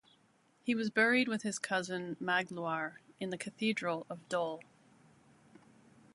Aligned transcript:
He 0.63 0.73
was 0.73 0.89
buried 0.89 1.27
with 1.27 1.43
his 1.43 1.59
cousin 1.59 2.17
Magloire 2.19 3.01
in 3.19 3.29
the 3.29 3.37
cathedral 3.37 4.07
of 4.09 4.27
Dol. 4.29 4.63